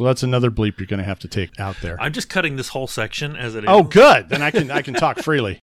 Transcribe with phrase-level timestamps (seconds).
[0.00, 2.00] Well, that's another bleep you're going to have to take out there.
[2.00, 3.80] I'm just cutting this whole section as it oh, is.
[3.80, 4.30] Oh, good.
[4.30, 5.58] Then I can I can talk freely.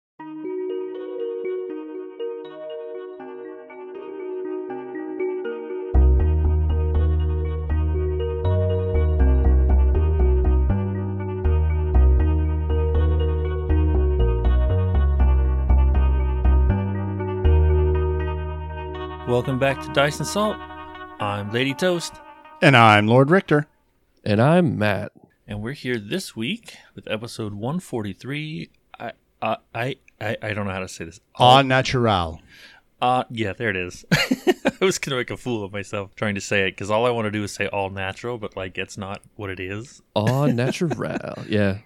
[19.28, 20.58] Welcome back to Dice and Salt.
[21.20, 22.14] I'm Lady Toast,
[22.62, 23.66] And I'm Lord Richter.
[24.28, 25.14] And I'm Matt.
[25.48, 28.70] and we're here this week with episode 143.
[29.00, 31.22] I I I I, I don't know how to say this.
[31.40, 32.42] Au natural.
[33.02, 34.04] Uh, yeah, there it is.
[34.12, 37.10] I was gonna make a fool of myself trying to say it because all I
[37.10, 40.02] want to do is say all natural, but like it's not what it is.
[40.14, 40.92] Au natural.
[41.48, 41.78] yeah.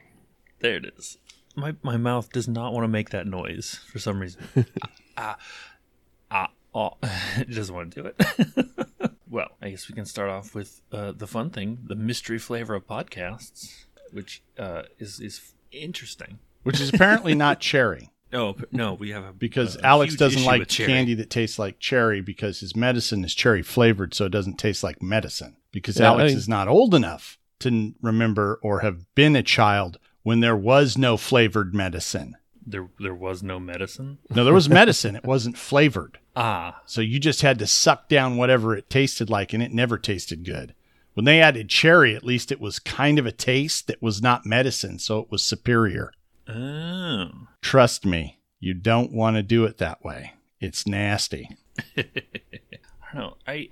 [0.61, 1.19] There it is.
[1.55, 4.41] My my mouth does not want to make that noise for some reason.
[5.15, 5.37] ah,
[6.31, 6.97] ah, oh.
[7.37, 8.87] it doesn't want to do it.
[9.31, 12.75] Well, I guess we can start off with uh, the fun thing, the mystery flavor
[12.75, 16.37] of podcasts, which uh, is is interesting.
[16.63, 18.11] Which is apparently not cherry.
[18.31, 21.29] No, no, we have a Because a- a Alex huge doesn't issue like candy that
[21.29, 25.57] tastes like cherry because his medicine is cherry flavored, so it doesn't taste like medicine.
[25.71, 29.43] Because Yeah, Alex I- is not old enough to n- remember or have been a
[29.43, 32.35] child when there was no flavored medicine.
[32.65, 34.19] There, there was no medicine.
[34.29, 35.15] No, there was medicine.
[35.15, 36.19] It wasn't flavored.
[36.35, 39.97] Ah, So you just had to suck down whatever it tasted like, and it never
[39.97, 40.73] tasted good.
[41.13, 44.45] When they added cherry, at least it was kind of a taste that was not
[44.45, 46.13] medicine, so it was superior.
[46.47, 47.29] oh.
[47.61, 50.33] Trust me, you don't want to do it that way.
[50.59, 51.49] It's nasty.
[51.97, 52.03] I
[53.13, 53.37] don't know.
[53.47, 53.67] I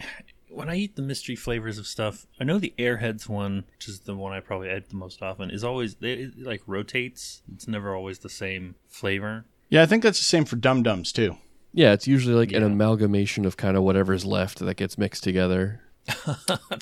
[0.49, 4.01] when I eat the mystery flavors of stuff, I know the Airheads one, which is
[4.01, 7.41] the one I probably eat the most often, is always it, it, like rotates.
[7.53, 9.45] It's never always the same flavor.
[9.69, 11.37] Yeah, I think that's the same for Dum Dums too.
[11.73, 15.81] Yeah, it's usually like an amalgamation of kind of whatever's left that gets mixed together.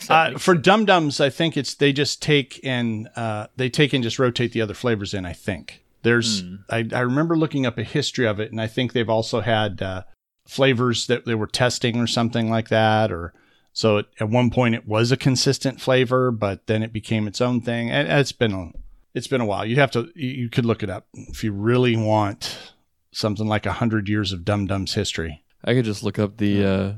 [0.10, 4.02] Uh, for Dum Dums, I think it's they just take and uh, they take and
[4.02, 5.26] just rotate the other flavors in.
[5.26, 8.94] I think there's I, I remember looking up a history of it, and I think
[8.94, 10.04] they've also had uh,
[10.46, 13.34] flavors that they were testing or something like that, or
[13.74, 17.42] so it, at one point it was a consistent flavor, but then it became its
[17.42, 18.72] own thing, and it's been a
[19.14, 19.66] it's been a while.
[19.66, 22.74] You have to you you could look it up if you really want
[23.12, 25.44] something like a hundred years of Dum Dums history.
[25.64, 26.66] I could just look up the.
[26.66, 26.94] uh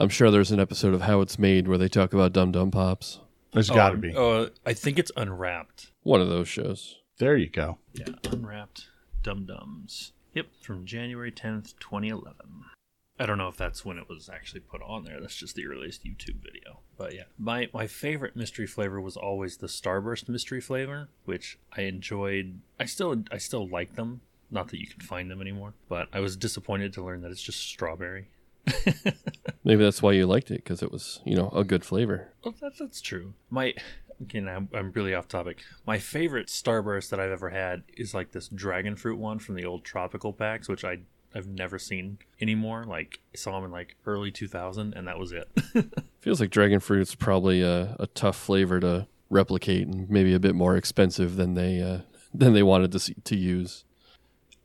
[0.00, 2.70] I'm sure there's an episode of How It's Made where they talk about Dum Dum
[2.70, 3.18] Pops.
[3.52, 4.14] There's got to Oh, be.
[4.14, 5.90] Uh, I think it's Unwrapped.
[6.02, 6.96] One of those shows.
[7.18, 7.78] There you go.
[7.94, 8.86] Yeah, Unwrapped
[9.24, 10.12] Dum Dums.
[10.34, 12.64] Yep, from January tenth, twenty eleven.
[13.18, 15.20] I don't know if that's when it was actually put on there.
[15.20, 16.78] That's just the earliest YouTube video.
[16.96, 21.80] But yeah, my my favorite mystery flavor was always the Starburst mystery flavor, which I
[21.82, 22.60] enjoyed.
[22.78, 24.20] I still I still like them.
[24.50, 27.42] Not that you can find them anymore, but I was disappointed to learn that it's
[27.42, 28.28] just strawberry.
[29.64, 32.28] Maybe that's why you liked it because it was, you know, a good flavor.
[32.44, 33.34] Well, that, that's true.
[33.50, 33.74] My
[34.20, 35.58] again, I'm, I'm really off topic.
[35.86, 39.64] My favorite Starburst that I've ever had is like this dragon fruit one from the
[39.64, 40.98] old tropical packs, which I
[41.34, 42.84] I've never seen anymore.
[42.84, 45.48] Like I saw them in like early 2000, and that was it.
[46.20, 50.54] Feels like dragon fruit's probably a, a tough flavor to replicate and maybe a bit
[50.54, 52.00] more expensive than they uh,
[52.32, 53.84] than they wanted to see, to use.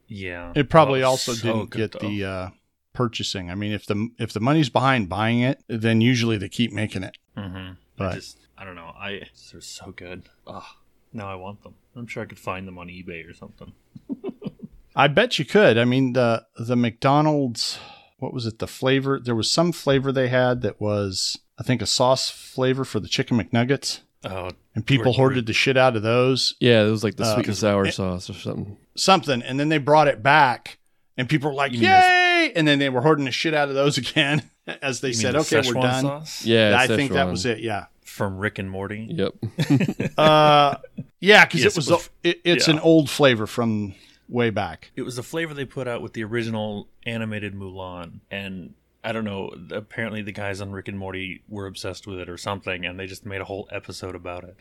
[0.07, 1.99] Yeah, It probably Oh, also so didn't get though.
[2.07, 2.49] the uh,
[2.93, 3.49] purchasing.
[3.49, 7.03] I mean, if the if the money's behind buying it, then usually they keep making
[7.03, 7.17] it.
[7.37, 7.73] Mm-hmm.
[7.97, 8.93] But I just I don't know.
[8.97, 9.21] I
[9.51, 10.23] they're so good.
[10.45, 10.65] Oh,
[11.11, 11.75] now I want them.
[11.95, 13.73] I'm sure I could find them on eBay or something.
[14.95, 15.77] I bet you could.
[15.77, 17.79] I mean, the the McDonald's
[18.19, 18.59] what was it?
[18.59, 22.85] The flavor there was some flavor they had that was I think a sauce flavor
[22.85, 26.55] for the chicken McNuggets, Oh, and people Right, hoarded the shit out of those.
[26.59, 28.77] Yeah, it was like the Uh, sweet and sour sauce or something.
[28.95, 30.77] Something, and then they brought it back,
[31.17, 33.69] and people were like, You mean "Yay!" And then they were hoarding the shit out
[33.69, 34.43] of those again
[34.81, 37.59] as they you said, the "Okay, we're done." Sauce Yeah, I think that was it.
[37.59, 37.85] Yeah.
[38.03, 39.07] from Rick and Morty.
[39.09, 39.33] Yep.
[40.17, 40.75] Uh,
[41.19, 42.75] yeah, because Yes, it was but- it, it's yeah.
[42.75, 43.95] an old flavor from
[44.29, 44.91] way back.
[44.95, 48.73] It was the flavor they put out with the original animated Mulan, and
[49.03, 49.51] I don't know.
[49.71, 53.05] Apparently, the guys on Rick and Morty were obsessed with it or something, and they
[53.05, 54.55] just made a whole episode about it,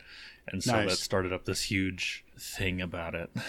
[0.49, 0.89] and so Nice.
[0.91, 3.31] that started up this huge thing about it.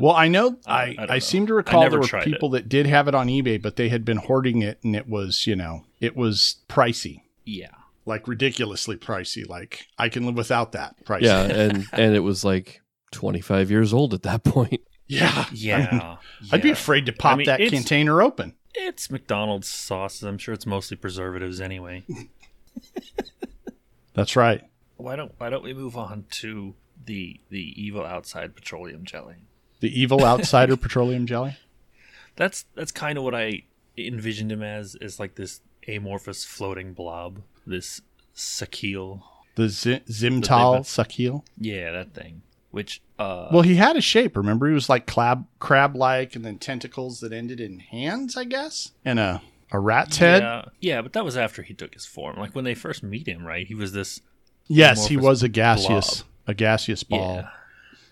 [0.00, 1.18] Well, I know I- I, I know.
[1.20, 3.76] seem to recall never there were tried people that did have it on eBay, but
[3.76, 7.70] they had been hoarding it, and it was you know it was pricey, Yeah,
[8.04, 9.48] like ridiculously pricey.
[9.48, 11.22] Like I can live without that price.
[11.22, 12.80] yeah, and and it was like
[13.12, 14.80] 25 years old at that point.
[15.06, 16.16] yeah, yeah.
[16.52, 16.72] I'd be yeah.
[16.74, 18.54] afraid to pop mean, that container open.
[18.80, 20.22] It's McDonald's sauces.
[20.22, 22.04] I'm sure it's mostly preservatives anyway.
[24.14, 24.62] That's right.
[24.96, 29.36] Why don't Why don't we move on to the the evil outside petroleum jelly?
[29.80, 31.56] The evil outsider petroleum jelly.
[32.36, 33.62] That's that's kind of what I
[33.96, 38.00] envisioned him as, is like this amorphous floating blob, this
[38.34, 39.22] Sakil.
[39.56, 41.42] The Z- Zimtal Sakil.
[41.58, 42.42] Yeah, that thing.
[42.78, 44.36] Which uh Well, he had a shape.
[44.36, 48.44] Remember, he was like crab crab like, and then tentacles that ended in hands, I
[48.44, 49.42] guess, and a
[49.72, 50.42] a rat's head.
[50.42, 52.36] yeah, yeah, but that was after he took his form.
[52.36, 53.66] Like when they first meet him, right?
[53.66, 54.20] He was this
[54.68, 57.34] Yes, he was a gaseous a gaseous ball.
[57.34, 57.48] Yeah.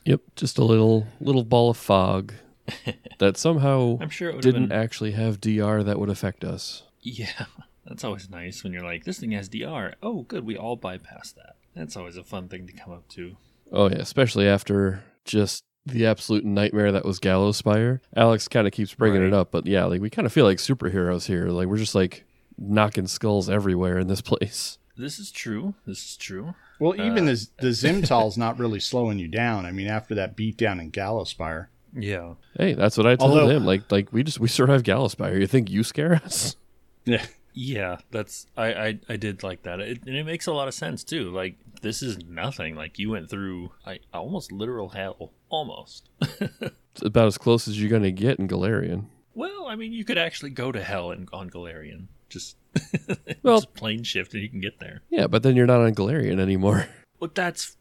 [0.04, 2.34] Yep, just a little little ball of fog
[3.18, 6.82] that somehow I'm sure it didn't been actually have DR that would affect us.
[7.02, 7.46] Yeah.
[7.86, 9.94] That's always nice when you're like, this thing has DR.
[10.02, 11.54] Oh, good, we all bypass that.
[11.76, 13.36] That's always a fun thing to come up to.
[13.72, 18.00] Oh yeah, especially after just the absolute nightmare that was Gallows Spire.
[18.16, 19.28] Alex kind of keeps bringing Right.
[19.28, 21.48] it up, but yeah, like we kind of feel like superheroes here.
[21.48, 22.24] Like we're just like
[22.58, 24.78] knocking skulls everywhere in this place.
[24.96, 25.74] This is true.
[25.86, 26.54] This is true.
[26.80, 29.66] Well, even Uh, the the Zimtal's not really slowing you down.
[29.66, 31.66] I mean, after that beatdown in Gallowspire.
[31.94, 32.34] Yeah.
[32.58, 33.64] Hey, that's what I told Although- him.
[33.64, 35.38] Like like we just we survived Gallows Spire.
[35.38, 36.56] You think you scare us?
[37.04, 37.24] Yeah.
[37.58, 40.74] Yeah, that's I, I I did like that, it, and it makes a lot of
[40.74, 41.30] sense too.
[41.30, 42.74] Like this is nothing.
[42.76, 46.10] Like you went through like almost literal hell, almost.
[46.96, 49.06] It's about as close as you're gonna get in Golarion.
[49.34, 52.06] well, I mean, you could actually go to hell in, on Golarion.
[52.30, 52.56] Just
[53.42, 55.02] Well- just plane shift and you can get there.
[55.10, 56.88] Yeah, but then you're not on Golarion anymore.
[57.20, 57.76] But that's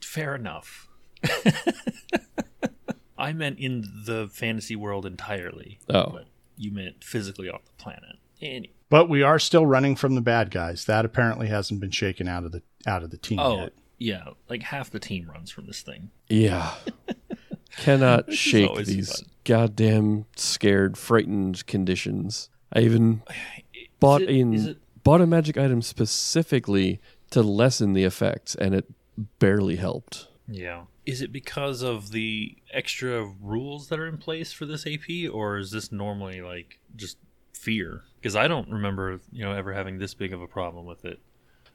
[0.00, 0.88] fair enough.
[3.18, 5.78] I meant in the fantasy world entirely.
[5.88, 6.10] Oh.
[6.12, 8.16] But you meant physically off the planet.
[8.40, 10.84] Any- But we are still running from the bad guys.
[10.86, 13.72] That apparently hasn't been shaken out of the out of the team oh, yet.
[13.98, 14.24] yeah.
[14.48, 16.10] Like half the team runs from this thing.
[16.28, 16.74] Yeah.
[17.78, 19.28] Cannot Which shake these fun.
[19.44, 22.50] goddamn scared, frightened conditions.
[22.72, 23.22] I even
[24.00, 27.00] bought it- in it- bought a magic item specifically
[27.30, 28.86] to lessen the effects, and it
[29.38, 30.26] barely helped.
[30.48, 30.84] Yeah.
[31.06, 35.56] Is it because of the extra rules that are in place for this AP, or
[35.58, 37.16] is this normally like just
[37.52, 38.02] fear?
[38.20, 41.20] Because I don't remember, you know, ever having this big of a problem with it.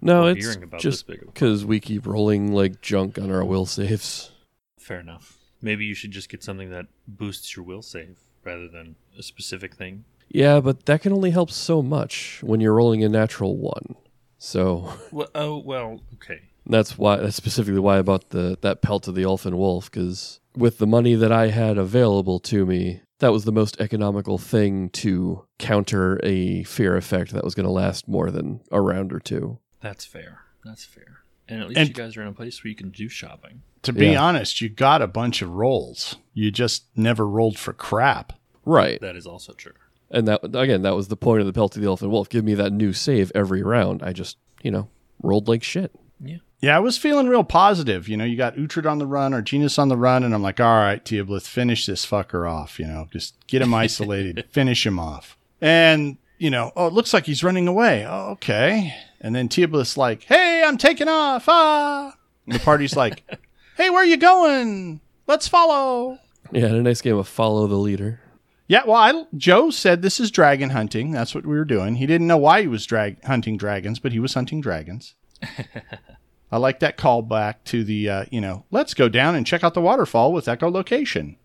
[0.01, 3.31] No, it's about just this big of a because we keep rolling like junk on
[3.31, 4.31] our will saves.
[4.79, 5.37] Fair enough.
[5.61, 9.75] Maybe you should just get something that boosts your will save rather than a specific
[9.75, 10.05] thing.
[10.29, 13.95] Yeah, but that can only help so much when you're rolling a natural one.
[14.37, 16.41] So Well, oh well, okay.
[16.67, 17.17] That's why.
[17.17, 20.87] That's specifically why I bought the that pelt of the Elfin Wolf because with the
[20.87, 26.19] money that I had available to me, that was the most economical thing to counter
[26.23, 29.59] a fear effect that was going to last more than a round or two.
[29.81, 30.39] That's fair.
[30.63, 31.19] That's fair.
[31.47, 33.61] And at least And- you guys are in a place where you can do shopping.
[33.83, 34.23] To be Yeah.
[34.23, 36.15] honest, you got a bunch of rolls.
[36.33, 38.33] You just never rolled for crap.
[38.65, 39.73] Right, That is also true.
[40.09, 42.29] and that again, that was the point of the pelt of the Elephant Wolf.
[42.29, 44.01] Give me that new save every round.
[44.01, 44.89] I just, you know,
[45.21, 45.91] rolled like shit.
[46.19, 46.37] Yeah.
[46.61, 48.07] Yeah, I was feeling real positive.
[48.07, 50.41] You know, you got Uhtred on the run or Genus on the run, and I'm
[50.41, 52.79] like, all right, Teoblith, finish this fucker off.
[52.79, 55.37] You know, just get him isolated, finish him off.
[55.61, 58.05] And, you know, oh, it looks like he's running away.
[58.07, 58.95] Oh, okay.
[59.21, 61.45] And then Teoblith's like, hey, I'm taking off.
[61.47, 62.15] Ah.
[62.45, 63.23] And the party's like,
[63.77, 65.01] hey, where are you going?
[65.27, 66.19] Let's follow.
[66.51, 68.21] Yeah, and a nice game of follow the leader.
[68.67, 71.11] Yeah, well, I, Joe said this is dragon hunting.
[71.11, 71.95] That's what we were doing.
[71.95, 75.13] He didn't know why he was drag- hunting dragons, but he was hunting dragons.
[76.51, 79.73] I like that callback to the, uh, you know, let's go down and check out
[79.73, 81.35] the waterfall with echolocation.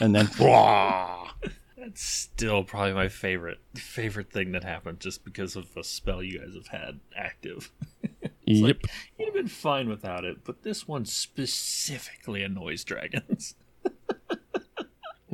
[0.00, 1.30] And then, wah.
[1.76, 6.38] That's still probably my favorite favorite thing that happened just because of the spell you
[6.38, 7.70] guys have had active.
[8.44, 8.66] It's Yep.
[8.82, 13.54] like, you'd have been fine without it, but this one specifically annoys dragons.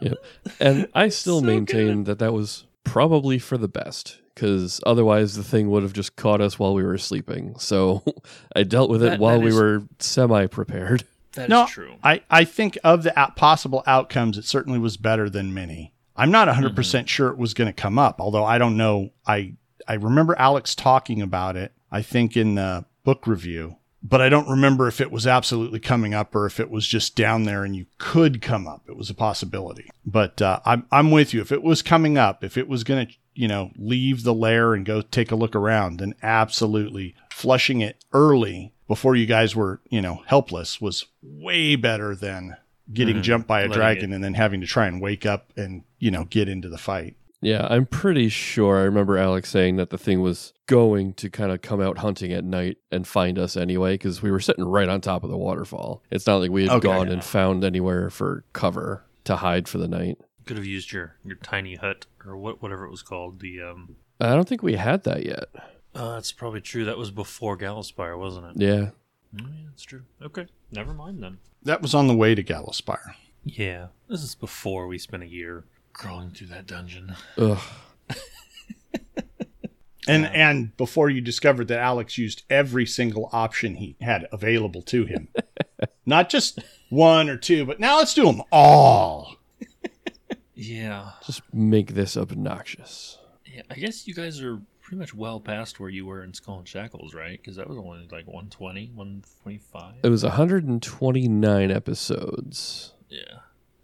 [0.01, 0.15] Yep.
[0.61, 5.43] And I still So maintain that that was probably for the best because otherwise the
[5.43, 7.59] thing would have just caught us while we were sleeping.
[7.59, 8.05] So
[8.57, 11.05] I dealt with it That- while that we is- were semi prepared.
[11.33, 11.95] That is no, true.
[12.03, 15.93] I, I think of the out- possible outcomes, it certainly was better than many.
[16.17, 19.11] I'm not 100% sure it was going to come up, although I don't know.
[19.27, 19.53] I,
[19.87, 24.49] I remember Alex talking about it, I think, in the book review, but I don't
[24.49, 27.77] remember if it was absolutely coming up or if it was just down there and
[27.77, 28.85] you could come up.
[28.89, 29.91] It was a possibility.
[30.07, 31.43] But uh, I'm, I'm with you.
[31.43, 34.75] If it was coming up, if it was going to, you know, leave the lair
[34.75, 39.81] and go take a look around, then absolutely flushing it early before you guys were,
[39.91, 42.57] you know, helpless was way better than
[42.93, 43.23] getting Mhm.
[43.23, 45.85] jumped by a Letting dragon it- and then having to try and wake up and,
[46.01, 47.15] you know, get into the fight.
[47.41, 51.53] Yeah, I'm pretty sure I remember Alex saying that the thing was going to kind
[51.53, 54.89] of come out hunting at night and find us anyway because we were sitting right
[54.89, 56.03] on top of the waterfall.
[56.11, 56.89] It's not like we had Okay.
[56.89, 60.19] gone and found anywhere for cover to hide for the night.
[60.49, 63.41] Could have used your, your tiny hut or what whatever it was called.
[63.41, 65.45] The um I don't think we had that yet.
[65.95, 66.85] uh, that's probably true.
[66.87, 68.53] That was before Gallowspire, wasn't it?
[68.63, 68.91] Yeah.
[69.39, 70.03] Oh, yeah, that's true.
[70.23, 70.47] Okay.
[70.73, 71.37] Never mind then.
[71.63, 73.13] That was on the way to Gallowspire.
[73.45, 73.89] Yeah.
[74.09, 77.15] This is before we spent a year crawling through that dungeon.
[77.37, 77.59] Ugh.
[80.07, 85.05] And and before you discovered that Alex used every single option he had available to
[85.05, 85.29] him.
[86.07, 89.37] Not just one or two, but now let's do them all.
[90.61, 91.11] Yeah.
[91.25, 93.19] Just make this obnoxious.
[93.47, 96.59] Yeah, I guess you guys are pretty much well past where you were in Skull
[96.59, 97.39] and Shackles, right?
[97.41, 99.95] Because that was only like 120, 125.
[100.03, 103.21] It was 129 episodes Yeah.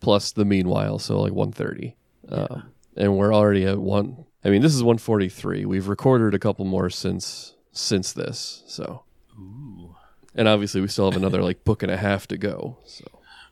[0.01, 1.95] plus the meanwhile, so like 130.
[2.29, 4.25] Um, and we're already at one.
[4.45, 5.65] I mean, this is 143.
[5.67, 9.03] We've recorded a couple more since since this, so
[9.39, 9.97] Ooh.
[10.35, 12.79] and obviously we still have another like book and a half to go.
[12.85, 13.05] So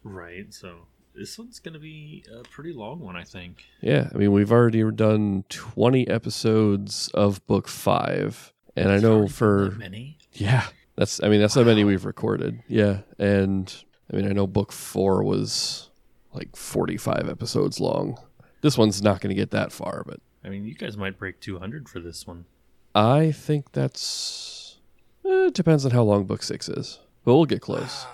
[0.05, 0.53] Right.
[0.55, 3.65] So this one's going to be a pretty long one, I think.
[3.81, 9.71] yeah, I mean, we've already done 20 episodes of book five, and I know for
[9.73, 10.19] many.
[10.33, 10.67] Yeah,
[10.97, 11.23] that's.
[11.23, 12.63] I mean, that's how many we've recorded.
[12.69, 13.73] Yeah, and
[14.13, 15.91] I mean, I know book four was
[16.33, 18.19] like forty-five episodes long.
[18.63, 21.41] This one's not going to get that far, but I mean, you guys might break
[21.41, 22.47] 200 for this one.
[22.95, 24.79] I think that's.
[25.27, 28.07] eh, It depends on how long book six is, but we'll get close.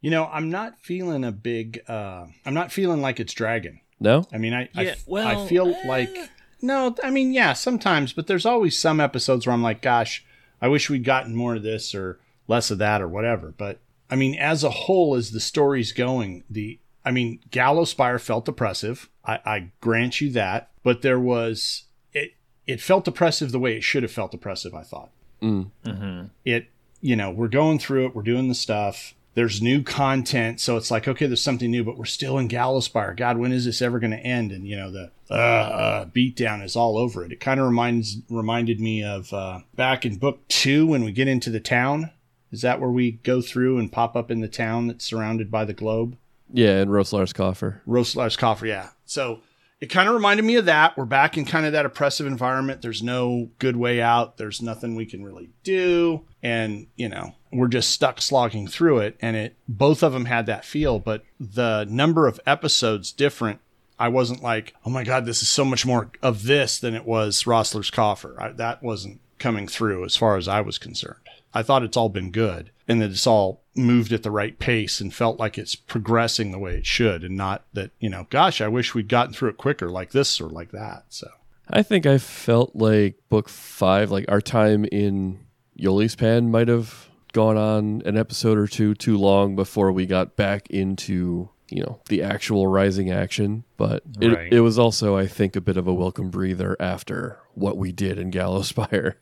[0.00, 3.80] You know, I'm not feeling a big uh I'm not feeling like it's dragon.
[4.00, 5.88] No, I mean, I I, Yeah, well, I feel eh.
[5.88, 6.16] like
[6.60, 10.24] no, I mean, yeah, sometimes, but there's always some episodes where I'm like, gosh,
[10.60, 13.54] I wish we'd gotten more of this or less of that or whatever.
[13.56, 13.78] But
[14.10, 18.48] I mean, as a whole, as the story's going, the I mean, Gallows Spire felt
[18.48, 19.08] oppressive.
[19.24, 22.32] I, I grant you that, but there was it.
[22.66, 24.74] It felt oppressive the way it should have felt oppressive.
[24.74, 25.70] I thought Mm.
[25.84, 26.24] Mm-hmm.
[26.44, 26.66] it
[27.00, 30.60] you know we're going through it we're doing the stuff there's new content.
[30.60, 33.64] So it's like okay there's something new but we're still in Gallowspire god when is
[33.64, 34.50] this ever going to end?
[34.50, 37.30] And you know the uh, uh beatdown is all over it.
[37.30, 41.28] It kind of reminds reminded me of uh back in book two when we get
[41.28, 42.10] into the town.
[42.50, 45.64] Is that where we go through and pop up in the town that's surrounded by
[45.64, 46.16] the globe?
[46.52, 47.80] Yeah, and Roslar's coffer.
[47.86, 48.88] Roslar's coffer, yeah.
[49.04, 49.40] So
[49.80, 50.96] it kind of reminded me of that.
[50.96, 52.82] We're back in kind of that oppressive environment.
[52.82, 54.36] There's no good way out.
[54.36, 56.24] There's nothing we can really do.
[56.42, 59.16] And, you know, we're just stuck slogging through it.
[59.20, 63.60] And it both of them had that feel, but the number of episodes different.
[64.00, 67.04] I wasn't like, oh my God, this is so much more of this than it
[67.04, 68.36] was Roslar's coffer.
[68.40, 71.27] I, that wasn't coming through as far as I was concerned.
[71.54, 75.00] I thought it's all been good and that it's all moved at the right pace
[75.00, 78.60] and felt like it's progressing the way it should and not that, you know, gosh,
[78.60, 81.04] I wish we'd gotten through it quicker like this or like that.
[81.08, 81.28] So,
[81.70, 85.38] I think I felt like book five, like our time in
[85.76, 90.34] Yoli's Pan, might have gone on an episode or two too long before we got
[90.34, 93.64] back into you know the actual rising action.
[93.76, 94.52] But it, Right.
[94.52, 98.18] it was also, I think, a bit of a welcome breather after what we did
[98.18, 99.14] in Gallowspire.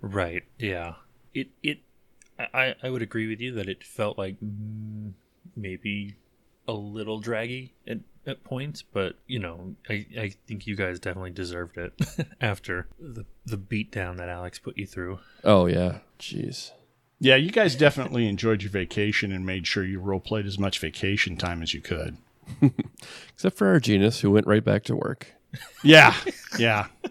[0.00, 0.44] Right.
[0.58, 0.94] Yeah.
[1.40, 1.78] It it
[2.38, 5.12] I I would agree with you that it felt like mm,
[5.56, 6.16] maybe
[6.66, 11.30] a little draggy at, at points, but you know, I I think you guys definitely
[11.30, 11.92] deserved it
[12.40, 15.18] after the the beatdown that Alex put you through.
[15.44, 16.72] Oh yeah, jeez.
[17.20, 20.78] yeah, you guys definitely enjoyed your vacation and made sure you role played as much
[20.78, 22.18] vacation time as you could.
[23.34, 25.34] Except for our genus, who went right back to work.
[25.82, 26.14] Yeah.
[26.58, 26.86] Yeah.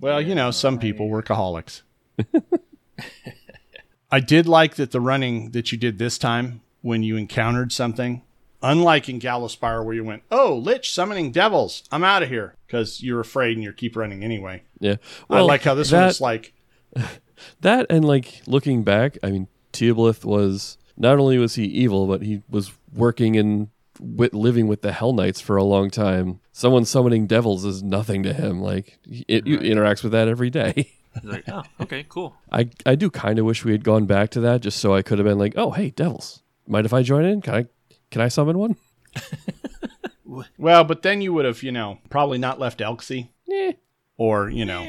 [0.00, 1.82] Well, you know, some people workaholics.
[4.12, 8.20] I did like that the running that you did this time when you encountered something,
[8.62, 13.02] unlike in Gallowspire where you went, "Oh, Lich summoning devils, I'm out of here," because
[13.02, 14.64] you're afraid and you keep running anyway.
[14.78, 14.96] Yeah,
[15.30, 16.52] I like how this that, one's like,
[17.62, 19.16] that and like looking back.
[19.22, 24.34] I mean, Teoblith was not only was he evil, but he was working in with
[24.34, 26.40] living with the Hell Knights for a long time.
[26.52, 28.60] Someone summoning devils is nothing to him.
[28.60, 30.92] Like it, you interacts with that every day.
[31.14, 32.34] He's like, oh, okay, cool.
[32.50, 35.02] I I do kind of wish we had gone back to that just so I
[35.02, 37.40] could have been like, oh hey, devils, mind if I join in?
[37.42, 37.66] Can I
[38.10, 38.76] can I summon one?
[40.58, 43.72] well, but then you would have, you know, probably not left Elksy Yeah.
[44.16, 44.88] or you know,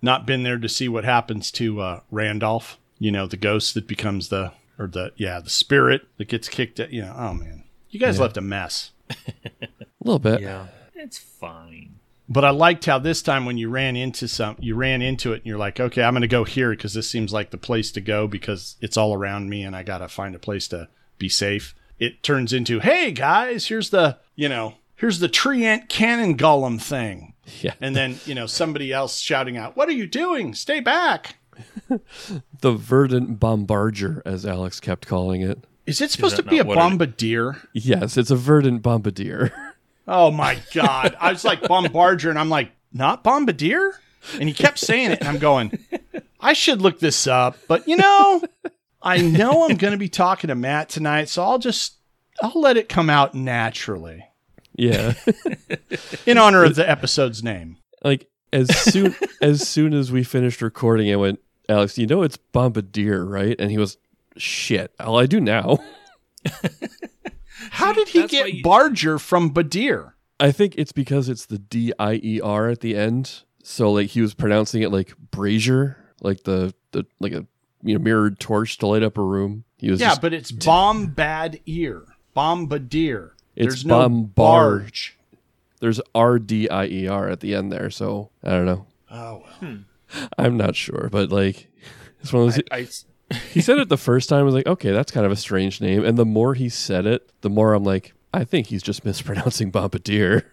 [0.00, 2.78] not been there to see what happens to uh, Randolph.
[2.98, 6.80] You know, the ghost that becomes the or the yeah the spirit that gets kicked.
[6.80, 8.22] At, you know, oh man, you guys Yeah.
[8.22, 8.92] left a mess.
[10.00, 10.40] A little bit.
[10.40, 11.96] Yeah, it's fine.
[12.28, 15.36] But I liked how this time when you ran into some, you ran into it
[15.38, 17.90] and you're like, okay, I'm going to go here because this seems like the place
[17.92, 20.88] to go because it's all around me and I got to find a place to
[21.18, 21.74] be safe.
[21.98, 26.80] It turns into, hey guys, here's the, you know, here's the tree ant cannon golem
[26.80, 27.32] thing.
[27.62, 27.72] Yeah.
[27.80, 30.54] And then, you know, somebody else shouting out, what are you doing?
[30.54, 31.36] Stay back.
[32.60, 35.64] The verdant bombardier, as Alex kept calling it.
[35.86, 37.56] Is it supposed to be a not what it- bombardier?
[37.72, 39.52] Yes, it's a verdant bombardier.
[40.08, 41.14] Oh my God.
[41.20, 44.00] I was like bombardier and I'm like, not bombardier?
[44.34, 45.78] And he kept saying it and I'm going,
[46.40, 47.58] I should look this up.
[47.68, 48.42] But you know,
[49.02, 51.28] I know I'm going to be talking to Matt tonight.
[51.28, 51.96] So I'll just,
[52.42, 54.24] I'll let it come out naturally
[54.74, 55.12] yeah.
[56.26, 57.76] in honor of the episode's name.
[58.02, 62.38] like as soon as soon as we finished recording, I went, Alex, you know it's
[62.38, 63.56] Bombardier, right?
[63.58, 63.98] And he was,
[64.38, 64.94] shit.
[64.98, 65.78] All I do now.
[67.70, 70.12] How did he that's get you- Barger from Badir?
[70.40, 73.42] I think it's because it's the D I E R at the end.
[73.62, 77.44] So like he was pronouncing it like brazier, like the the like a
[77.82, 79.64] you know mirrored torch to light up a room.
[79.78, 82.04] He was Yeah, just, but it's Bombad Ear.
[82.34, 83.34] Bombardier.
[83.56, 84.34] It's There's no Bombard.
[84.34, 85.18] barge.
[85.80, 87.90] there's R D I E R at the end there.
[87.90, 88.86] So I don't know.
[89.10, 89.52] Oh well.
[89.60, 89.76] Hmm.
[90.38, 91.68] I'm not sure, but like
[92.20, 92.62] it's one of those.
[92.70, 92.88] I, I-
[93.50, 94.40] he said it the first time.
[94.40, 96.04] I was like, okay, that's kind of a strange name.
[96.04, 99.70] And the more he said it, the more I'm like, I think he's just mispronouncing
[99.70, 100.50] Bombardier.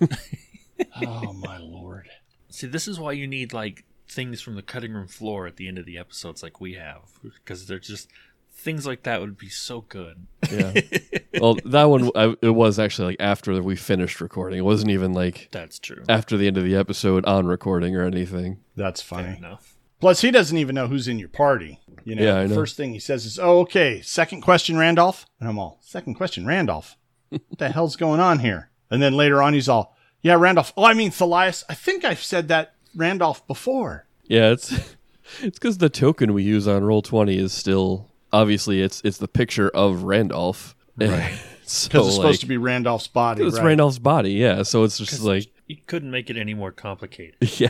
[1.06, 2.08] oh my lord.
[2.48, 5.68] see, this is why you need like things from the cutting room floor at the
[5.68, 8.08] end of the episodes, like we have, because they're just
[8.54, 10.26] things like that would be so good.
[10.50, 10.72] Yeah.
[11.40, 14.58] well, that one I, it was actually like after we finished recording.
[14.58, 16.04] It wasn't even like That's true.
[16.08, 18.58] after the end of the episode on recording or anything.
[18.76, 19.71] That's Fair enough.
[20.02, 21.78] Plus, he doesn't even know who's in your party.
[22.02, 22.56] You know, Yeah, I know.
[22.56, 24.00] first thing he says is, "Oh, okay.
[24.02, 26.96] Second question, Randolph." And I'm all, "Second question, Randolph.
[27.28, 30.72] what the hell's going on here?" And then later on, he's all, "Yeah, Randolph.
[30.76, 31.62] Oh, I mean Thalias.
[31.68, 34.72] I think I've said that Randolph before." Yeah, it's
[35.40, 39.28] it's because the token we use on roll twenty is still obviously it's it's the
[39.28, 40.74] picture of Randolph.
[40.96, 41.32] Right.
[41.64, 43.44] so Because it's like, supposed to be Randolph's body.
[43.46, 43.66] it's right?
[43.66, 44.32] Randolph's body.
[44.32, 44.64] Yeah.
[44.64, 47.36] So it's just like You couldn't make it any more complicated.
[47.60, 47.68] yeah.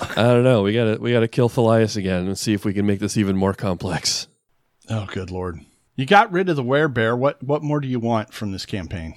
[0.00, 0.62] I don't know.
[0.62, 3.36] We gotta we gotta kill Thalias again and see if we can make this even
[3.36, 4.28] more complex.
[4.88, 5.60] Oh, good lord!
[5.96, 7.18] You got rid of the werebear.
[7.18, 9.14] What what more do you want from this campaign?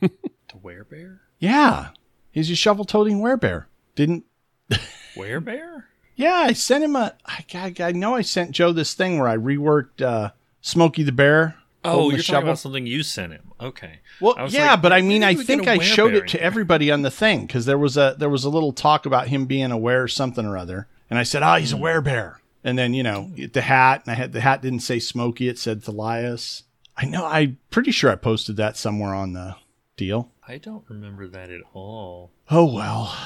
[0.00, 1.18] The werebear?
[1.38, 1.88] Yeah,
[2.30, 3.66] he's your shovel-toting werebear.
[3.94, 4.24] Didn't
[5.14, 5.84] Werebear?
[6.16, 7.14] Yeah, I sent him a.
[7.26, 10.30] I, I, I know I sent Joe this thing where I reworked uh,
[10.62, 11.56] Smokey the Bear.
[11.92, 13.52] Oh, you're talking about something you sent him.
[13.60, 14.00] Okay.
[14.20, 17.10] Well, yeah, like, but I mean, I think I showed it to everybody on the
[17.10, 20.44] thing because there was a there was a little talk about him being aware something
[20.44, 24.02] or other, and I said, "Ah, he's a werebear." And then you know the hat,
[24.04, 26.62] and I had the hat didn't say Smokey; it said Thalias.
[26.96, 27.26] I know.
[27.26, 29.56] I'm pretty sure I posted that somewhere on the
[29.96, 30.32] deal.
[30.46, 32.32] I don't remember that at all.
[32.50, 33.16] Oh well.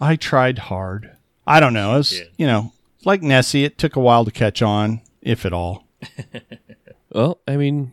[0.00, 1.16] I tried hard.
[1.46, 1.94] I don't know.
[1.94, 2.72] It was, you know,
[3.04, 5.84] like Nessie, it took a while to catch on, if at all.
[7.14, 7.92] Well, I mean,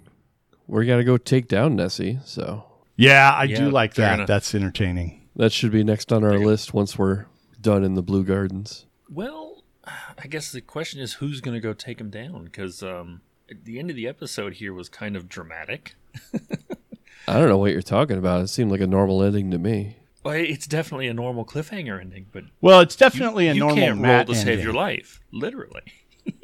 [0.68, 2.66] we gotta go take down Nessie, so
[2.98, 4.14] Yeah, I Yeah, do like fair that.
[4.16, 4.28] enough.
[4.28, 5.20] That's entertaining.
[5.36, 7.26] that should be next on our list once we're
[7.62, 8.86] done in the Blue Gardens.
[9.10, 9.64] Well,
[10.22, 12.46] I guess the question is who's going to go take him down?
[12.46, 15.96] Because um, at the end of the episode here was kind of dramatic.
[17.28, 18.42] I don't know what you're talking about.
[18.42, 19.98] It seemed like a normal ending to me.
[20.24, 23.94] Well, it's definitely a normal cliffhanger ending, but Well, it's definitely a you normal can't
[23.96, 24.64] roll Matt to save ending.
[24.66, 25.82] your life, literally.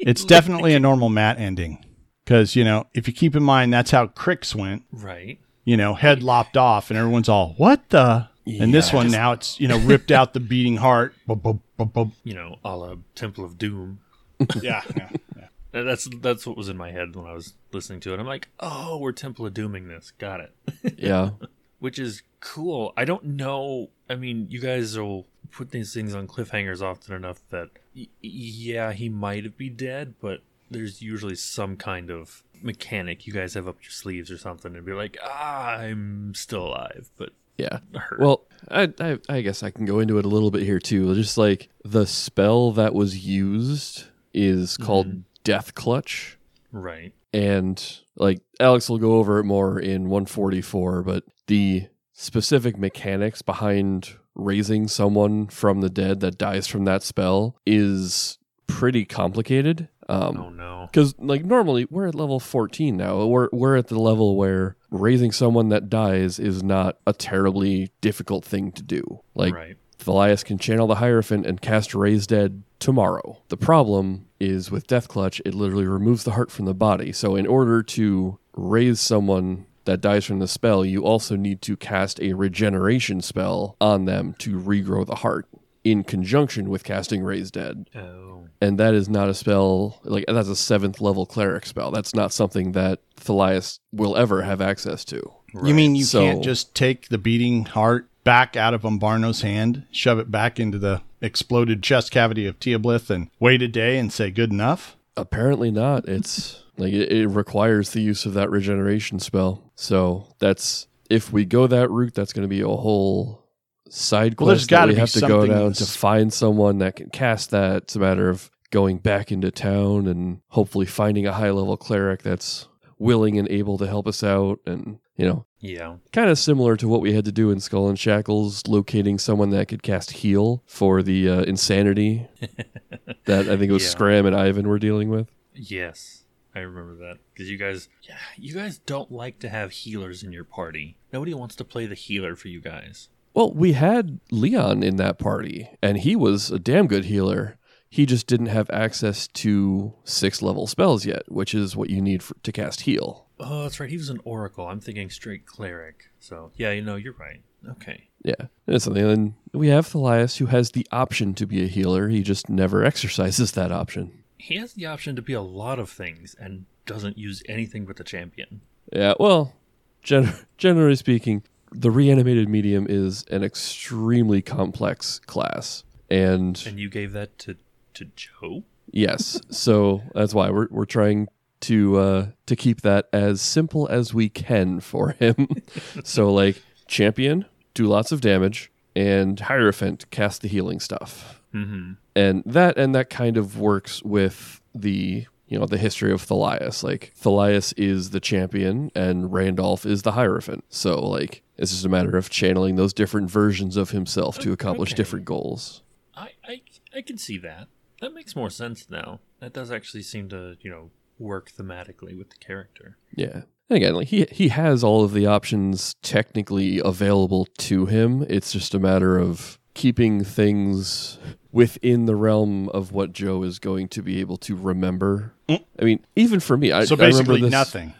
[0.00, 1.84] It's definitely a normal Matt ending.
[2.28, 5.38] Because, you know, if you keep in mind that's how Cricks went, Right.
[5.64, 8.28] you know, head lopped off, and everyone's all, what the?
[8.46, 11.14] and this one now it's, you know, ripped out the beating heart.
[11.26, 14.00] You know, a la Temple of Doom.
[14.62, 14.82] Yeah.
[14.94, 15.82] yeah, yeah.
[15.82, 18.20] That's that's what was in my head when I was listening to it.
[18.20, 20.10] I'm like, oh, we're Temple of Dooming this.
[20.18, 20.52] Got it.
[20.98, 21.30] Yeah.
[21.78, 22.92] Which is cool.
[22.96, 23.88] I don't know.
[24.10, 28.92] I mean, you guys will put these things on cliffhangers often enough that, y- yeah,
[28.92, 33.68] he might have be dead, but there's usually some kind of mechanic you guys have
[33.68, 37.78] up your sleeves or something and be like, ah, I'm still alive, but Yeah.
[37.94, 38.20] hurt.
[38.20, 41.14] Well, I, I I guess I can go into it a little bit here too.
[41.14, 44.04] Just like the spell that was used
[44.34, 46.36] is called Death Clutch.
[46.72, 47.12] right.
[47.32, 54.16] and like Alex will go over it more in 144, but the specific mechanics behind
[54.34, 59.88] raising someone from the dead that dies from that spell is pretty complicated.
[60.08, 60.88] Oh Um, no.
[60.90, 63.26] because like normally we're at level 14 now.
[63.26, 68.44] We're we're at the level where raising someone that dies is not a terribly difficult
[68.44, 69.20] thing to do.
[69.34, 69.76] Like right.
[69.98, 73.42] Thalias can channel the Hierophant and cast Raise Dead tomorrow.
[73.48, 77.10] The problem is with Death Clutch, it literally removes the heart from the body.
[77.12, 81.76] So, in order to raise someone that dies from the spell, you also need to
[81.76, 85.46] cast a regeneration spell on them to regrow the heart
[85.84, 87.88] in conjunction with casting Raise Dead.
[87.94, 88.46] Oh.
[88.60, 91.90] And that is not a spell, like, that's a seventh level cleric spell.
[91.90, 95.32] That's not something that Thalias will ever have access to.
[95.64, 99.84] You mean you So- can't just take the beating heart back out of Umbarno's hand,
[99.90, 104.12] shove it back into the exploded chest cavity of Teoblith, and wait a day and
[104.12, 104.96] say good enough?
[105.16, 106.06] Apparently not.
[106.08, 109.62] It's like it, it requires the use of that regeneration spell.
[109.74, 113.44] So that's if we go that route, that's going to be a whole
[113.90, 116.78] side Well, there's quest that gotta we be have to go down to find someone
[116.78, 117.84] that can cast that.
[117.84, 122.22] It's a matter of going back into town and hopefully finding a high level cleric
[122.22, 125.96] that's willing and able to help us out and you know Yeah.
[126.12, 129.50] kind of similar to what we had to do in Skull and Shackles, locating someone
[129.50, 132.26] that could cast heal for the uh, insanity
[133.24, 133.88] that I think it was Yeah.
[133.90, 135.28] Scram and Ivan were dealing with.
[135.54, 136.24] Yes.
[136.54, 140.32] I remember that because you guys, yeah, you guys don't like to have healers in
[140.32, 140.96] your party.
[141.12, 143.08] Nobody wants to play the healer for you guys.
[143.38, 147.56] Well, we had Leon in that party, and he was a damn good healer.
[147.88, 152.20] He just didn't have access to six level spells yet, which is what you need
[152.20, 153.26] for, to cast heal.
[153.38, 153.88] Oh, that's right.
[153.88, 154.66] He was an oracle.
[154.66, 156.10] I'm thinking straight cleric.
[156.18, 157.40] So yeah, you know, you're right.
[157.76, 158.08] Okay.
[158.24, 159.08] Yeah, and it's something.
[159.08, 162.08] And we have Thalias, who has the option to be a healer.
[162.08, 164.24] He just never exercises that option.
[164.38, 167.98] He has the option to be a lot of things and doesn't use anything but
[167.98, 168.62] the champion.
[168.92, 169.54] Yeah, well,
[170.02, 177.12] gen- generally speaking, the reanimated medium is an extremely complex class, and And you gave
[177.12, 177.56] that to
[177.94, 178.62] to Joe.
[178.90, 181.28] yes, so that's why we're we're trying
[181.60, 185.48] to uh, to keep that as simple as we can for him.
[186.04, 191.34] so, like champion, do lots of damage, and hierophant cast the healing stuff.
[191.54, 191.92] Mm-hmm.
[192.14, 196.84] and that and that kind of works with the you know the history of Thalias.
[196.84, 200.64] Like Thalias is the champion and Randolph is the hierophant.
[200.68, 204.90] So like it's just a matter of channeling those different versions of himself to accomplish
[204.90, 204.96] Okay.
[204.96, 205.82] different goals.
[206.14, 206.62] I, I
[206.94, 207.68] I can see that.
[208.00, 209.20] That makes more sense now.
[209.40, 212.96] That does actually seem to you know work thematically with the character.
[213.14, 213.42] Yeah.
[213.70, 218.24] And again, like he he has all of the options technically available to him.
[218.28, 221.18] It's just a matter of keeping things
[221.52, 225.34] within the realm of what Joe is going to be able to remember.
[225.48, 225.64] Mm.
[225.80, 227.94] I mean, even for me, I, So I remember basically, this- nothing.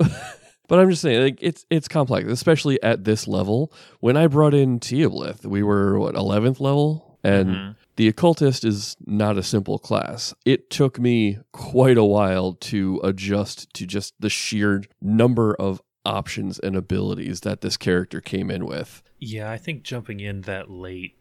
[0.68, 3.72] But I'm just saying, like it's it's complex, especially at this level.
[4.00, 7.76] When I brought in Teoblith, we were what eleventh level, and Mhm.
[7.96, 10.34] the occultist is not a simple class.
[10.44, 16.58] It took me quite a while to adjust to just the sheer number of options
[16.58, 19.02] and abilities that this character came in with.
[19.18, 21.16] Yeah, I think jumping in that late,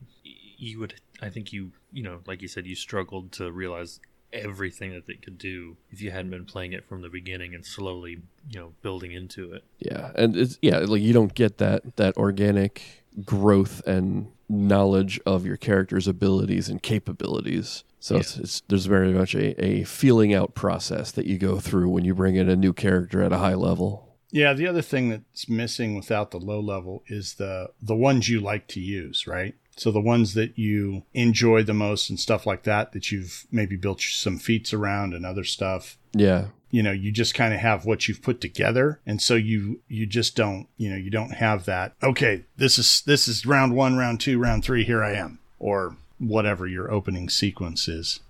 [0.58, 0.96] you would.
[1.22, 4.00] I think you, you know, like you said, you struggled to realize
[4.36, 7.66] everything that they could do if you hadn't been playing it from the beginning and
[7.66, 9.64] slowly, you know, building into it.
[9.80, 15.46] Yeah, and it's yeah, like you don't get that that organic growth and knowledge of
[15.46, 17.84] your character's abilities and capabilities.
[18.00, 21.90] So it's, it's there's very much a, a feeling out process that you go through
[21.90, 24.16] when you bring in a new character at a high level.
[24.32, 28.42] Yeah, the other thing that's missing without the low level is the the ones you
[28.42, 29.56] like to use, right?
[29.78, 33.76] So the ones that you enjoy the most and stuff like that that you've maybe
[33.76, 35.98] built some feats around and other stuff.
[36.14, 39.82] Yeah, You know, you just kind of have what you've put together and so you
[39.88, 43.76] you just don't, you know, you don't have that, okay, this is this is round
[43.76, 48.22] 1, round 2, round 3, here I am or whatever your opening sequence is.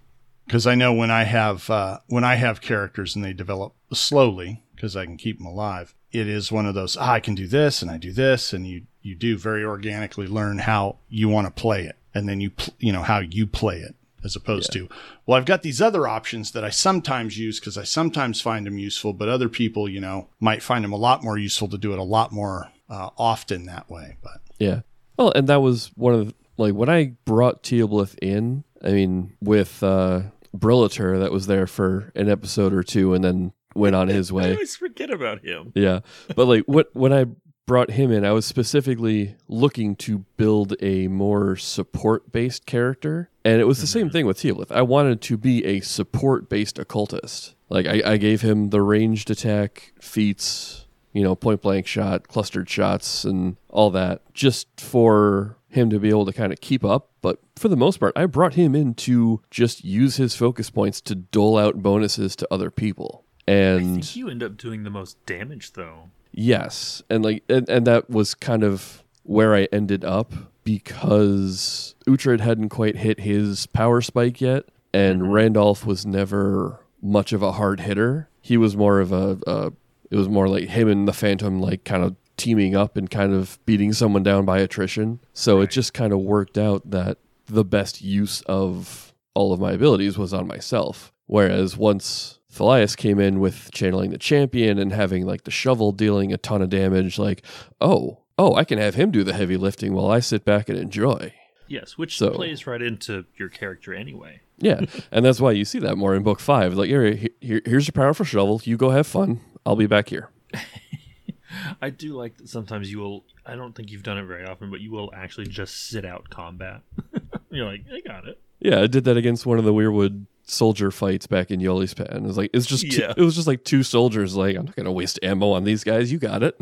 [0.45, 4.63] Because I know when I have uh, when I have characters and they develop slowly,
[4.75, 7.47] because I can keep them alive, it is one of those ah, I can do
[7.47, 11.47] this and I do this, and you you do very organically learn how you want
[11.47, 14.71] to play it, and then you pl- you know how you play it as opposed
[14.71, 14.89] to
[15.27, 18.79] well I've got these other options that I sometimes use because I sometimes find them
[18.79, 21.93] useful, but other people you know might find them a lot more useful to do
[21.93, 24.17] it a lot more uh, often that way.
[24.21, 24.81] But yeah.
[25.17, 28.63] Well, and that was one of the, like when I brought Teoblith in.
[28.83, 30.21] I mean, with uh,
[30.55, 34.49] Brillator that was there for an episode or two, and then went on his way.
[34.49, 35.71] I always forget about him.
[35.75, 35.99] Yeah,
[36.35, 37.25] but like what when I
[37.65, 43.59] brought him in, I was specifically looking to build a more support based character, and
[43.61, 44.13] it was the same mm-hmm.
[44.13, 44.71] thing with Teoblith.
[44.71, 47.55] I wanted to be a support based occultist.
[47.69, 52.69] Like I, I gave him the ranged attack feats, you know, point blank shot, clustered
[52.69, 57.09] shots, and all that, just for him to be able to kind of keep up.
[57.21, 61.01] But for the most part, I brought him in to just use his focus points
[61.01, 63.24] to dole out bonuses to other people.
[63.47, 66.09] I And think you end up doing the most damage though.
[66.31, 72.41] Yes, and like and, and that was kind of where I ended up because Uhtred
[72.41, 75.31] hadn't quite hit his power spike yet, and mm-hmm.
[75.31, 78.29] Randolph was never much of a hard hitter.
[78.41, 79.71] He was more of a, a
[80.11, 83.33] it was more like him and the Phantom like kind of teaming up and kind
[83.33, 85.19] of beating someone down by attrition.
[85.33, 89.73] So it just kind of worked out that the best use of all of my
[89.73, 91.13] abilities was on myself.
[91.27, 96.31] Whereas once Thalias came in with channeling the champion and having like the shovel dealing
[96.31, 97.43] a ton of damage, like,
[97.81, 100.77] oh, oh, I can have him do the heavy lifting while I sit back and
[100.77, 101.33] enjoy.
[101.67, 104.41] Yes, which So- plays right into your character anyway.
[104.57, 106.75] Yeah, and that's why you see that more in book five.
[106.75, 107.11] Like, here,
[107.41, 108.61] here, here's your powerful shovel.
[108.63, 109.41] You go have fun.
[109.65, 110.29] I'll be back here.
[111.81, 113.25] I do like that sometimes you will.
[113.45, 116.29] I don't think you've done it very often, but you will actually just sit out
[116.29, 116.81] combat.
[117.49, 118.39] You're like, I got it.
[118.59, 122.15] Yeah, I did that against one of the Weirwood soldier fights back in Yolispan.
[122.15, 123.13] It was like it's just Yeah.
[123.17, 124.35] it was just like two soldiers.
[124.35, 126.11] Like I'm not gonna waste ammo on these guys.
[126.11, 126.59] You got it.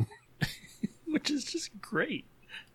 [1.08, 2.26] which is just great.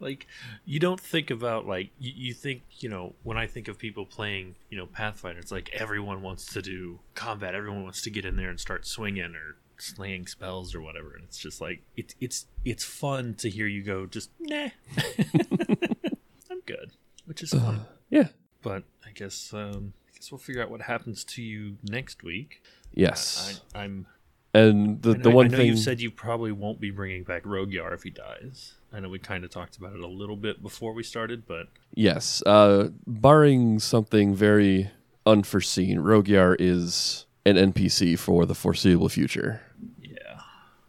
[0.00, 0.26] Like
[0.64, 4.06] you don't think about like you, you think you know when I think of people
[4.06, 8.24] playing you know Pathfinder, it's like everyone wants to do combat, everyone wants to get
[8.24, 12.14] in there and start swinging or slaying spells or whatever, and it's just like it's
[12.20, 14.68] it's it's fun to hear you go just nah,
[16.50, 16.92] I'm good,
[17.24, 17.80] which is fun.
[18.10, 18.28] Yeah.
[18.62, 22.62] But I guess um, I guess we'll figure out what happens to you next week.
[22.92, 23.60] Yes.
[23.74, 24.06] I, I'm
[24.54, 27.22] and the I the one I know thing you said you probably won't be bringing
[27.22, 28.74] back Rogyar if he dies.
[28.92, 31.68] I know we kind of talked about it a little bit before we started, but
[31.94, 32.42] Yes.
[32.46, 34.90] Uh, barring something very
[35.26, 39.60] unforeseen, Rogyar is an NPC for the foreseeable future.
[40.02, 40.40] yeah,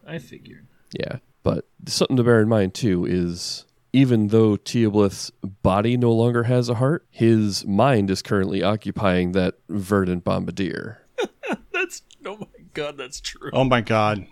[0.06, 0.66] I figured.
[0.98, 1.16] Yeah.
[1.42, 5.30] But something to bear in mind, too, is even though Teoblith's
[5.62, 11.02] body no longer has a heart, his mind is currently occupying that verdant bombardier.
[11.72, 13.50] That's oh my god, that's true.
[13.52, 14.26] Oh my god.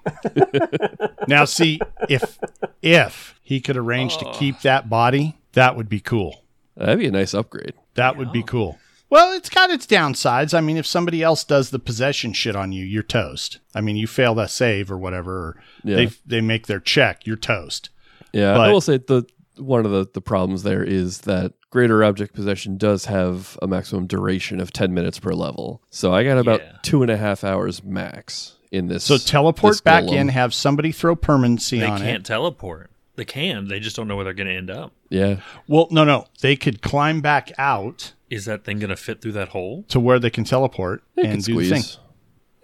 [1.28, 2.38] now see if
[2.82, 6.44] if he could arrange to keep that body, that would be cool.
[6.76, 7.74] That'd be a nice upgrade.
[7.94, 8.78] That would be cool.
[9.10, 10.52] Well, it's got its downsides.
[10.52, 13.58] I mean, if somebody else does the possession shit on you, you're toast.
[13.74, 15.96] I mean, you fail that save or whatever, or Yeah.
[15.96, 17.88] they they make their check, you're toast.
[18.32, 19.24] Yeah, But- I will say the
[19.58, 24.06] one of the, the problems there is that greater object possession does have a maximum
[24.06, 25.82] duration of 10 minutes per level.
[25.90, 26.72] So I got about Yeah.
[26.82, 29.04] two and a half hours max in this.
[29.04, 30.12] So teleport this back golem.
[30.16, 32.90] in, have somebody throw permanency They on can't teleport.
[33.16, 33.66] They can.
[33.68, 34.92] They just don't know where they're going to end up.
[35.10, 39.20] Yeah, Well, no, no, they could climb back out Is that thing going to fit
[39.20, 39.84] through that hole?
[39.88, 41.82] to where they can teleport they and could do the thing.
[41.82, 41.98] squeeze.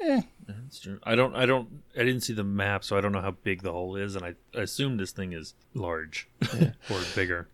[0.00, 0.20] Eh.
[0.46, 0.98] That's true.
[1.04, 1.34] I don't.
[1.34, 1.68] I don't.
[1.96, 4.24] I didn't see the map, so I don't know how big the hole is, and
[4.24, 6.28] I, I assume this thing is large
[6.90, 7.48] or bigger.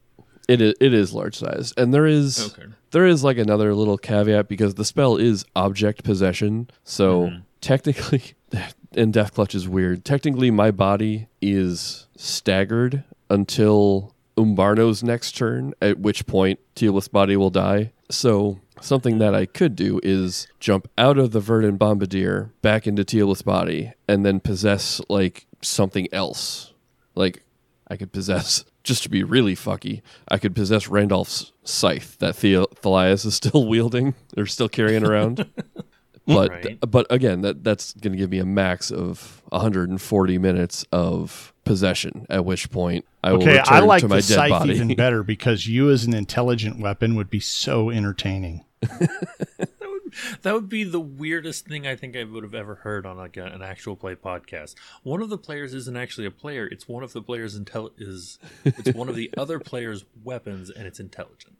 [0.48, 2.68] It is, it is large size, and there is Okay.
[2.90, 6.68] there is like another little caveat because the spell is object possession.
[6.84, 7.38] So Mm-hmm.
[7.60, 8.22] technically,
[8.96, 10.04] and Death Clutch is weird.
[10.04, 17.50] Technically, my body is staggered until Umbarno's next turn, at which point Teoblith's body will
[17.50, 17.92] die.
[18.10, 23.04] So something that I could do is jump out of the Verdant Bombardier back into
[23.04, 26.72] Teoblith's body and then possess like something else.
[27.14, 27.42] Like
[27.88, 30.02] I could possess just to be really fucky.
[30.28, 35.46] I could possess Randolph's scythe that Theo- Thalias is still wielding or still carrying around.
[36.26, 36.78] but Right.
[36.80, 42.26] but again, that that's going to give me a max of 140 minutes of possession.
[42.30, 44.74] At which point I will Okay, return I like to my the dead scythe body.
[44.74, 48.64] even better because you as an intelligent weapon would be so entertaining.
[48.82, 50.12] That would
[50.42, 53.36] that would be the weirdest thing I think I would have ever heard on like
[53.36, 54.74] a, an actual play podcast.
[55.02, 58.38] One of the players isn't actually a player; it's one of the players' intel is
[58.64, 61.56] it's one of the other players' weapons, and it's intelligent.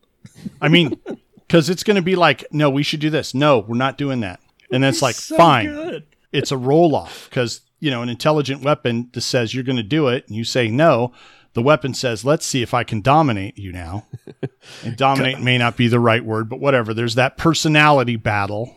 [0.60, 0.98] I mean,
[1.36, 3.34] because it's going to be like, no, we should do this.
[3.34, 4.40] No, we're not doing that.
[4.72, 5.66] And then it's like, So fine.
[5.66, 6.06] good.
[6.32, 9.82] It's a roll off because, you know, an intelligent weapon that says you're going to
[9.82, 11.12] do it and you say no.
[11.54, 14.06] The weapon says, let's see if I can dominate you now.
[14.84, 16.94] And dominate may not be the right word, but whatever.
[16.94, 18.76] There's that personality battle.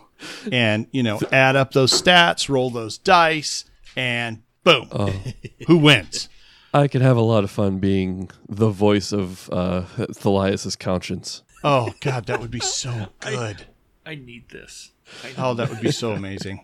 [0.52, 4.90] And, you know, add up those stats, roll those dice, and boom.
[5.68, 6.30] Who wins?
[6.74, 11.44] I could have a lot of fun being the voice of uh, Thalias's conscience.
[11.64, 13.66] Oh, God, that would be so good.
[14.06, 14.92] I need this.
[15.24, 16.62] I Oh, that would be so amazing.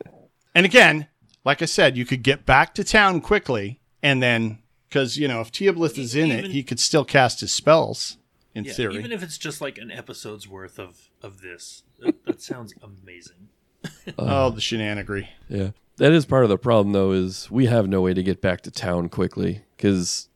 [0.55, 1.07] And again,
[1.45, 5.41] like I said, you could get back to town quickly, and then because you know
[5.41, 8.17] if Teoblith is in it, he could still cast his spells
[8.55, 8.95] in Yeah, theory.
[8.97, 13.49] even if it's just like an episode's worth of of this, that, that sounds amazing.
[14.17, 15.27] oh, the shenanigans.
[15.47, 15.69] Yeah.
[15.97, 18.61] That is part of the problem, though, is we have no way to get back
[18.61, 19.63] to town quickly.
[19.75, 20.29] Because,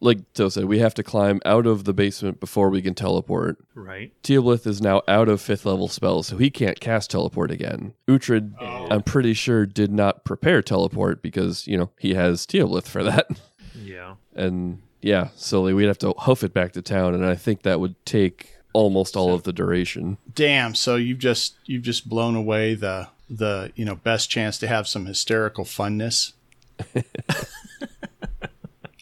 [0.00, 3.58] like Joe said, we have to climb out of the basement before we can teleport.
[3.74, 4.12] Right?
[4.22, 7.92] Teoblith is now out of fifth level spells, so he can't cast teleport again.
[8.08, 8.88] Uhtred, oh.
[8.90, 13.26] I'm pretty sure, did not prepare teleport because, you know, he has Teoblith for that.
[13.74, 14.14] Yeah.
[14.34, 17.62] and yeah, so like, we'd have to hoof it back to town, and I think
[17.62, 20.16] that would take almost all of the duration.
[20.34, 20.74] Damn!
[20.74, 24.88] So you've just you've just blown away the the you know best chance to have
[24.88, 26.32] some hysterical funness.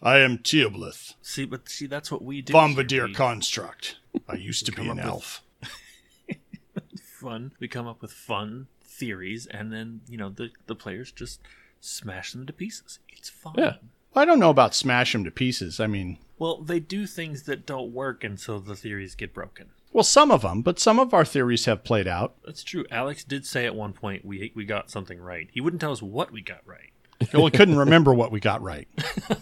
[0.03, 2.53] I am Teoblith, See, but see, that's what we do.
[2.53, 3.97] Bombardier We- construct.
[4.29, 5.43] I used to be an up with- elf.
[7.21, 7.53] fun.
[7.61, 11.41] We come up with fun theories, and then you know the the players just
[11.81, 12.99] smash them to pieces.
[13.09, 13.55] It's fun.
[13.57, 13.75] Yeah.
[14.15, 15.81] I don't know about smash them to pieces.
[15.81, 19.71] I mean, Well, they do things that don't work, and so the theories get broken.
[19.93, 22.35] well, some of them, but some of our theories have played out.
[22.45, 22.85] That's true.
[22.91, 25.49] Alex did say at one point we we got something right.
[25.53, 26.93] He wouldn't tell us what we got right.
[27.33, 28.89] Well, he couldn't remember what we got right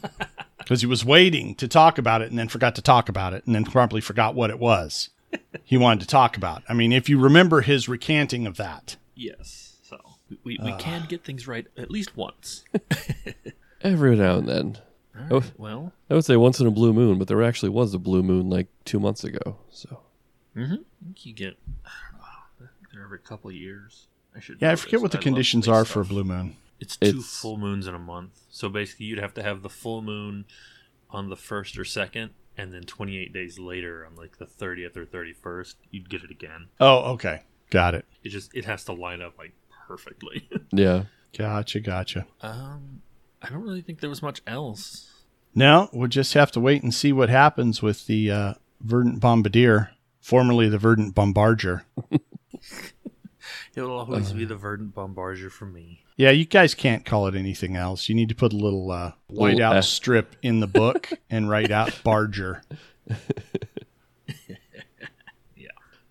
[0.58, 3.46] because he was waiting to talk about it and then forgot to talk about it
[3.46, 5.08] and then promptly forgot what it was
[5.64, 6.62] he wanted to talk about.
[6.68, 9.76] I mean, if you remember his recanting of that, Yes.
[9.82, 11.06] So we, we, we can uh.
[11.06, 12.64] get things right at least once.
[13.82, 14.78] Every now and then.
[15.16, 15.40] All Oh.
[15.40, 17.98] right, well, I would say once in a blue moon, but there actually was a
[17.98, 19.58] blue moon like two months ago.
[19.70, 20.00] So
[20.56, 20.72] mm-hmm.
[20.74, 24.06] I think you get, I know, I think they're every couple of years.
[24.34, 24.58] I should.
[24.60, 25.02] Yeah, I forget this.
[25.02, 26.56] what the I conditions space are for a blue moon.
[26.78, 28.40] It's two It's- full moons in a month.
[28.50, 30.46] So basically, you'd have to have the full moon
[31.10, 35.04] on the first or second, and then 28 days later, on like the 30th or
[35.04, 36.68] 31st, you'd get it again.
[36.80, 37.42] Oh, okay.
[37.70, 38.04] Got it.
[38.24, 39.52] It just it has to line up like
[39.86, 40.48] perfectly.
[40.72, 41.04] yeah,
[41.36, 42.26] Gotcha, gotcha.
[42.42, 43.02] um,
[43.42, 45.06] I don't really think there was much else.
[45.54, 49.90] No, we'll just have to wait and see what happens with the uh, Verdant Bombardier,
[50.20, 51.84] formerly the Verdant Bombardier.
[53.74, 54.04] It'll Uh.
[54.04, 56.04] always be the Verdant Bombardier for me.
[56.16, 58.08] Yeah, you guys can't call it anything else.
[58.08, 59.84] You need to put a little uh, white Little out F.
[59.84, 62.62] strip in the book and write out Barger.
[65.56, 65.68] Yeah.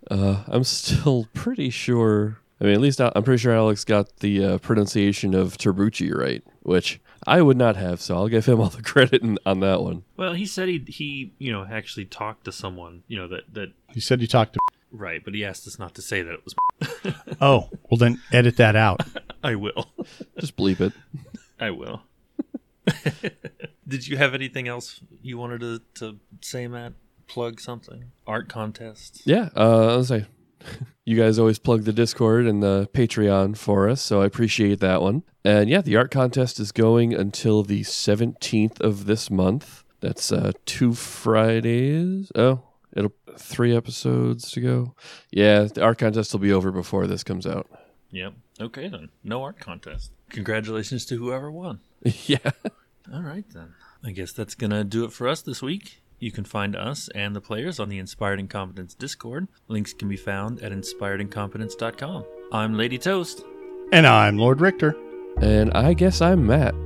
[0.10, 2.40] Uh, I'm still pretty sure.
[2.60, 6.14] I mean, at least I- I'm pretty sure Alex got the uh, pronunciation of Terbucci
[6.16, 8.02] right, which I would not have.
[8.02, 10.04] So I'll give him all the credit in, on that one.
[10.18, 13.74] Well, he said he he you know actually talked to someone you know that that
[13.94, 14.60] He said you talked to.
[14.92, 16.56] right, but he asked us not to say that it was.
[17.42, 19.02] Oh, well then edit that out.
[19.44, 19.86] I will.
[20.40, 20.92] Just bleep it.
[21.60, 22.02] I will.
[23.88, 26.94] Did you have anything else you wanted to, to say, Matt?
[27.28, 28.12] Plug something?
[28.28, 29.22] Art contest?
[29.26, 30.26] Yeah, uh, I'll say
[31.06, 35.02] you guys always plug the Discord and the Patreon for us, so I appreciate that
[35.02, 35.24] one.
[35.44, 39.84] And yeah, the art contest is going until the 17th of this month.
[40.02, 42.32] That's uh, two Fridays.
[42.36, 42.62] Oh,
[42.96, 44.96] it'll three episodes to go.
[45.32, 47.68] Yeah, the art contest will be over before this comes out.
[48.12, 48.34] Yep.
[48.62, 49.10] Okay, then.
[49.24, 50.12] No art contest.
[50.30, 51.80] Congratulations to whoever won.
[52.04, 52.52] yeah.
[53.14, 53.74] All right, then.
[54.04, 56.02] I guess that's going to do it for us this week.
[56.20, 59.48] You can find us and the players on the Inspired Incompetence Discord.
[59.68, 62.26] Links can be found at inspiredincompetence.com.
[62.52, 63.44] I'm Lady Toast.
[63.92, 64.96] And I'm Lord Richter.
[65.42, 66.76] And I guess I'm Matt.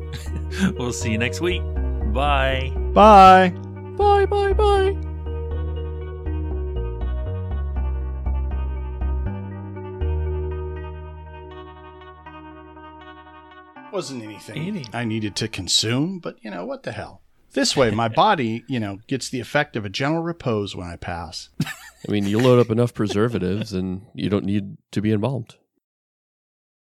[0.77, 1.63] We'll see you next week.
[2.13, 2.71] Bye.
[2.93, 3.49] Bye.
[3.97, 4.95] Bye, bye, bye.
[13.91, 17.22] Wasn't anything Any- I needed to consume, but you know, what the hell?
[17.53, 20.95] This way, my body, you know, gets the effect of a gentle repose when I
[20.95, 21.49] pass.
[21.65, 25.55] I mean, you load up enough preservatives and you don't need to be embalmed.